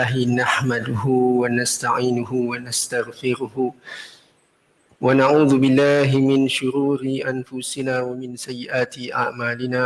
[0.00, 1.04] الله نحمده
[1.42, 3.56] ونستعينه ونستغفره
[5.04, 9.82] ونعوذ بالله من شرور أنفسنا ومن سيئات أعمالنا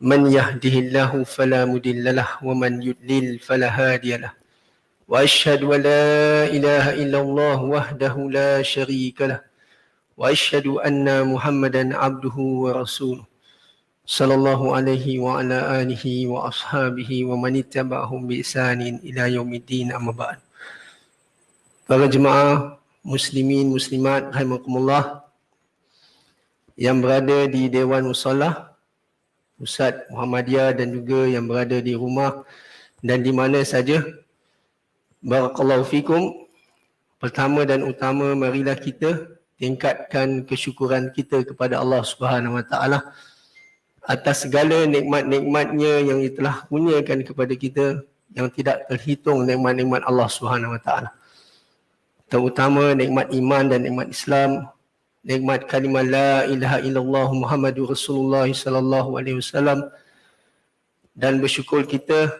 [0.00, 4.32] من يهده الله فلا مدل له ومن يدلل فلا هادي له
[5.10, 9.40] وأشهد ولا إله إلا الله وحده لا شريك له
[10.16, 13.31] وأشهد أن محمدا عبده ورسوله
[14.12, 20.12] sallallahu alaihi wa ala alihi wa ashabihi wa man ittaba'ahum bi isanin ila yaumiddin amma
[20.12, 20.36] ba'd.
[21.88, 25.24] Para jemaah muslimin muslimat rahimakumullah
[26.76, 28.76] yang berada di Dewan Musalla
[29.56, 32.44] Pusat Muhammadiyah dan juga yang berada di rumah
[33.00, 34.02] dan di mana saja
[35.24, 36.50] barakallahu fikum
[37.22, 42.98] pertama dan utama marilah kita tingkatkan kesyukuran kita kepada Allah Subhanahu Wa Ta'ala
[44.02, 47.86] atas segala nikmat-nikmatnya yang telah kurniakan kepada kita
[48.34, 51.10] yang tidak terhitung nikmat-nikmat Allah Subhanahu Wa Taala.
[52.26, 54.66] Terutama nikmat iman dan nikmat Islam,
[55.22, 59.86] nikmat kalimah la ilaha illallah Muhammadur Rasulullah sallallahu alaihi wasallam
[61.14, 62.32] dan bersyukur kita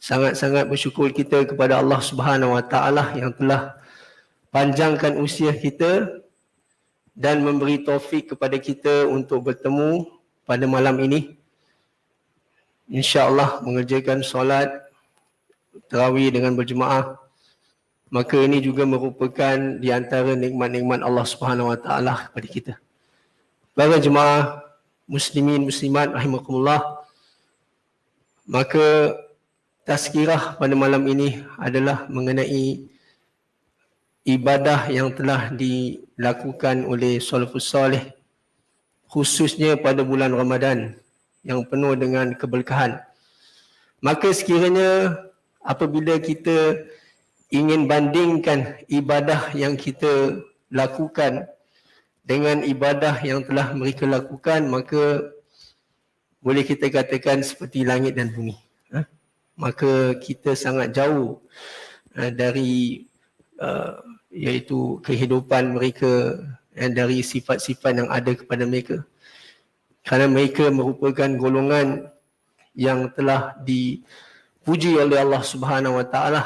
[0.00, 3.76] sangat-sangat bersyukur kita kepada Allah Subhanahu Wa Taala yang telah
[4.50, 6.24] panjangkan usia kita
[7.14, 10.10] dan memberi taufik kepada kita untuk bertemu
[10.44, 11.36] pada malam ini.
[12.84, 14.68] insya-Allah mengerjakan solat
[15.88, 17.16] tarawih dengan berjemaah.
[18.12, 22.72] Maka ini juga merupakan di antara nikmat-nikmat Allah Subhanahu Wa Taala kepada kita.
[23.74, 24.62] Para jemaah
[25.08, 27.02] muslimin muslimat rahimakumullah.
[28.44, 29.16] Maka
[29.88, 32.86] tazkirah pada malam ini adalah mengenai
[34.24, 38.12] ibadah yang telah dilakukan oleh salafus salih
[39.14, 40.98] khususnya pada bulan Ramadan
[41.46, 42.98] yang penuh dengan keberkahan.
[44.02, 45.14] Maka sekiranya
[45.62, 46.82] apabila kita
[47.54, 51.46] ingin bandingkan ibadah yang kita lakukan
[52.26, 55.30] dengan ibadah yang telah mereka lakukan, maka
[56.42, 58.58] boleh kita katakan seperti langit dan bumi.
[58.90, 59.06] Ha?
[59.54, 61.38] Maka kita sangat jauh
[62.18, 63.06] uh, dari
[63.62, 64.02] uh,
[64.34, 66.42] iaitu kehidupan mereka
[66.74, 69.06] dan dari sifat-sifat yang ada kepada mereka.
[70.04, 72.10] Kerana mereka merupakan golongan
[72.76, 76.42] yang telah dipuji oleh Allah Subhanahu Wa Taala.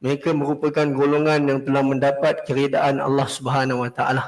[0.00, 4.24] Mereka merupakan golongan yang telah mendapat keredaan Allah Subhanahu Wa Taala.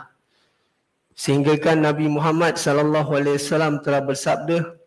[1.14, 4.78] Sehingga kan Nabi Muhammad sallallahu alaihi wasallam telah bersabda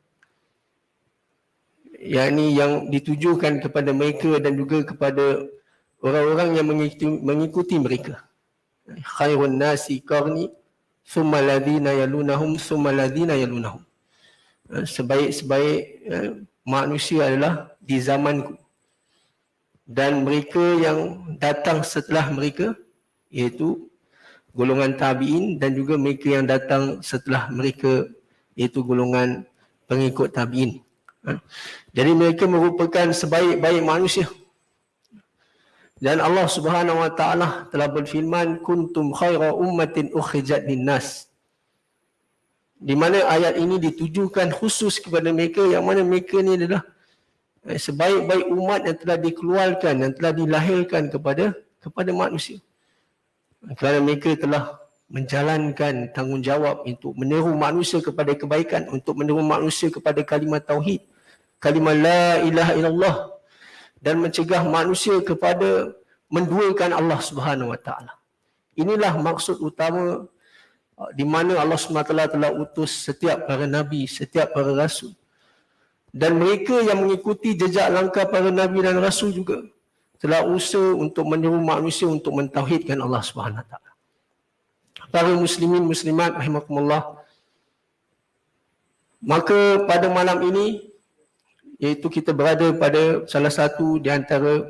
[2.00, 5.44] yakni yang ditujukan kepada mereka dan juga kepada
[6.00, 8.31] orang-orang yang mengikuti, mengikuti mereka
[8.88, 10.50] khairun nasi qarni
[11.06, 13.84] thumma alladhina yalunahum thumma alladhina yalunahum.
[14.72, 16.32] Eh, sebaik-sebaik eh,
[16.64, 18.56] manusia adalah di zamanku.
[19.84, 21.00] Dan mereka yang
[21.36, 22.72] datang setelah mereka
[23.28, 23.92] iaitu
[24.56, 28.08] golongan tabi'in dan juga mereka yang datang setelah mereka
[28.56, 29.44] iaitu golongan
[29.92, 30.80] pengikut tabi'in.
[31.28, 31.40] Eh,
[31.92, 34.32] jadi mereka merupakan sebaik-baik manusia
[36.02, 41.30] dan Allah Subhanahu wa taala telah berfirman kuntum khaira ummatin ukhrijat linnas.
[42.82, 46.82] Di mana ayat ini ditujukan khusus kepada mereka yang mana mereka ni adalah
[47.70, 52.58] eh, sebaik-baik umat yang telah dikeluarkan yang telah dilahirkan kepada kepada manusia.
[53.78, 60.66] Kerana mereka telah menjalankan tanggungjawab untuk meneru manusia kepada kebaikan, untuk meneru manusia kepada kalimat
[60.66, 61.06] tauhid,
[61.62, 63.16] kalimat la ilaha illallah
[64.02, 65.94] dan mencegah manusia kepada
[66.28, 68.14] menduakan Allah Subhanahu Wa Taala.
[68.74, 70.26] Inilah maksud utama
[70.98, 75.14] uh, di mana Allah SWT telah utus setiap para nabi, setiap para rasul.
[76.12, 79.64] Dan mereka yang mengikuti jejak langkah para nabi dan rasul juga
[80.20, 83.92] telah usaha untuk menyeru manusia untuk mentauhidkan Allah Subhanahu Taala.
[85.12, 87.22] Para muslimin muslimat rahimakumullah.
[89.22, 90.91] Maka pada malam ini
[91.82, 94.70] iaitu kita berada pada salah satu di antara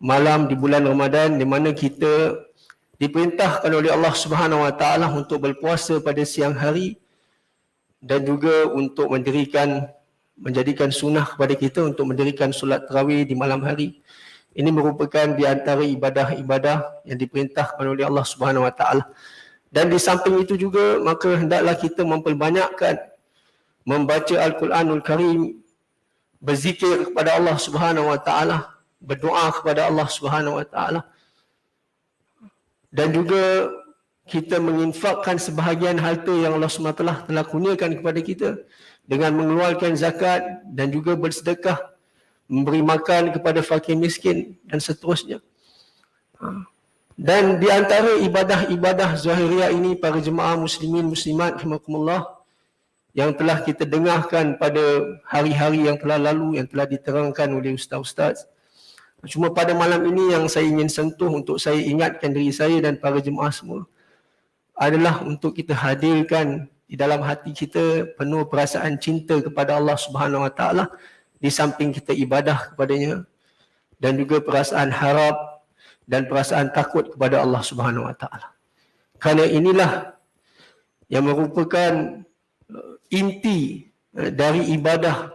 [0.00, 2.40] malam di bulan Ramadan di mana kita
[2.96, 6.96] diperintahkan oleh Allah Subhanahu Wa Taala untuk berpuasa pada siang hari
[8.00, 9.84] dan juga untuk mendirikan
[10.40, 14.00] menjadikan sunnah kepada kita untuk mendirikan solat tarawih di malam hari.
[14.56, 19.04] Ini merupakan di antara ibadah-ibadah yang diperintahkan oleh Allah Subhanahu Wa Taala.
[19.68, 22.98] Dan di samping itu juga maka hendaklah kita memperbanyakkan
[23.84, 25.60] membaca Al-Quranul Karim
[26.40, 31.04] berzikir kepada Allah Subhanahu wa taala, berdoa kepada Allah Subhanahu wa taala.
[32.90, 33.70] Dan juga
[34.26, 38.50] kita menginfakkan sebahagian harta yang Allah SWT telah kurniakan kepada kita
[39.06, 41.78] dengan mengeluarkan zakat dan juga bersedekah
[42.50, 45.38] memberi makan kepada fakir miskin dan seterusnya.
[46.38, 46.66] Ha.
[47.20, 52.39] Dan di antara ibadah-ibadah zahiriah ini para jemaah muslimin muslimat rahimakumullah
[53.10, 58.46] yang telah kita dengarkan pada hari-hari yang telah lalu yang telah diterangkan oleh ustaz-ustaz.
[59.28, 63.20] Cuma pada malam ini yang saya ingin sentuh untuk saya ingatkan diri saya dan para
[63.20, 63.84] jemaah semua
[64.80, 70.52] adalah untuk kita hadirkan di dalam hati kita penuh perasaan cinta kepada Allah Subhanahu Wa
[70.56, 70.84] Taala
[71.36, 73.28] di samping kita ibadah kepadanya
[74.00, 75.36] dan juga perasaan harap
[76.08, 78.48] dan perasaan takut kepada Allah Subhanahu Wa Taala.
[79.20, 80.16] Kerana inilah
[81.12, 82.24] yang merupakan
[83.10, 85.34] inti uh, dari ibadah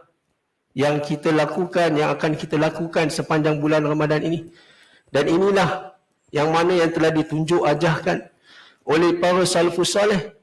[0.75, 4.51] yang kita lakukan, yang akan kita lakukan sepanjang bulan Ramadan ini.
[5.07, 5.95] Dan inilah
[6.35, 8.27] yang mana yang telah ditunjuk ajahkan
[8.83, 10.35] oleh para salafus salih.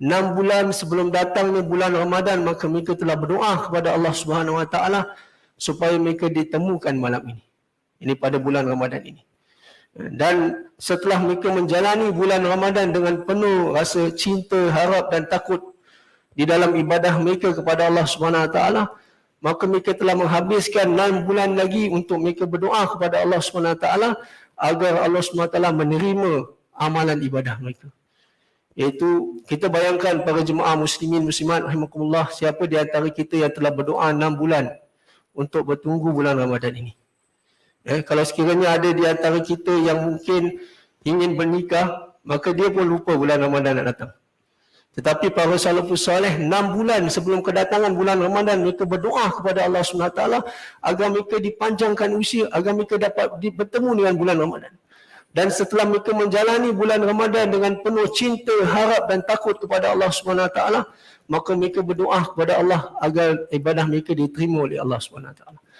[0.00, 5.12] Enam bulan sebelum datangnya bulan Ramadan, maka mereka telah berdoa kepada Allah Subhanahu Wa Taala
[5.60, 7.44] supaya mereka ditemukan malam ini.
[8.00, 9.20] Ini pada bulan Ramadan ini.
[9.92, 15.69] Dan setelah mereka menjalani bulan Ramadan dengan penuh rasa cinta, harap dan takut
[16.34, 18.90] di dalam ibadah mereka kepada Allah Subhanahu Taala,
[19.40, 24.20] maka mereka telah menghabiskan 6 bulan lagi untuk mereka berdoa kepada Allah Subhanahu Taala
[24.54, 26.32] agar Allah Subhanahu Taala menerima
[26.76, 27.88] amalan ibadah mereka.
[28.78, 34.12] Iaitu kita bayangkan para jemaah muslimin muslimat rahimakumullah siapa di antara kita yang telah berdoa
[34.14, 34.70] 6 bulan
[35.34, 36.92] untuk bertunggu bulan Ramadan ini.
[37.80, 40.60] Eh, kalau sekiranya ada di antara kita yang mungkin
[41.00, 44.12] ingin bernikah, maka dia pun lupa bulan Ramadan nak datang.
[44.90, 50.22] Tetapi para salafus soleh, enam bulan sebelum kedatangan bulan Ramadan, mereka berdoa kepada Allah SWT
[50.82, 54.74] agar mereka dipanjangkan usia, agar mereka dapat bertemu dengan bulan Ramadan.
[55.30, 60.58] Dan setelah mereka menjalani bulan Ramadan dengan penuh cinta, harap dan takut kepada Allah SWT,
[61.30, 65.70] maka mereka berdoa kepada Allah agar ibadah mereka diterima oleh Allah SWT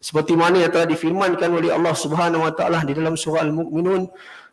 [0.00, 4.08] seperti mana yang telah difirmankan oleh Allah Subhanahu wa taala di dalam surah Al-Mu'minun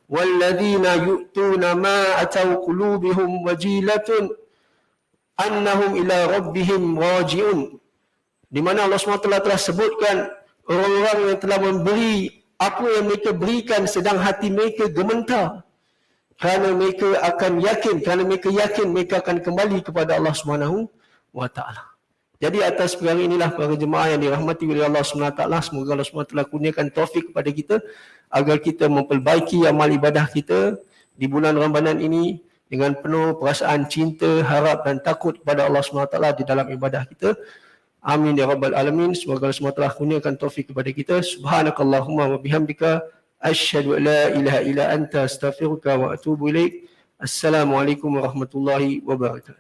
[0.08, 4.32] walladzina yu'tuna ma atau qulubuhum wajilatun
[5.36, 7.76] annahum ila rabbihim raji'un
[8.48, 10.32] di mana Allah SWT telah sebutkan
[10.72, 12.16] orang-orang yang telah memberi
[12.58, 15.68] apa yang mereka berikan sedang hati mereka gementar
[16.40, 20.88] kerana mereka akan yakin kerana mereka yakin mereka akan kembali kepada Allah Subhanahu
[21.36, 21.97] wa taala
[22.38, 26.94] jadi atas perkara inilah para jemaah yang dirahmati oleh Allah SWT, semoga Allah SWT kurniakan
[26.94, 27.76] taufik kepada kita
[28.30, 30.78] agar kita memperbaiki amal ibadah kita
[31.18, 32.38] di bulan Ramadan ini
[32.68, 37.34] dengan penuh perasaan cinta, harap dan takut kepada Allah SWT di dalam ibadah kita.
[38.04, 39.16] Amin ya rabbal alamin.
[39.16, 41.24] Semoga Allah SWT kurniakan taufik kepada kita.
[41.24, 43.02] Subhanakallahumma wa bihamdika.
[43.42, 46.90] Asyhadu an la ilaha illa anta astaghfiruka wa atubu ilaik.
[47.18, 49.56] Assalamualaikum warahmatullahi wabarakatuh.